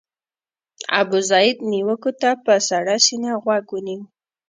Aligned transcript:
ابوزید 0.99 1.57
نیوکو 1.71 2.11
ته 2.21 2.29
په 2.45 2.53
سړه 2.69 2.95
سینه 3.05 3.31
غوږ 3.41 3.65
ونیو. 3.71 4.01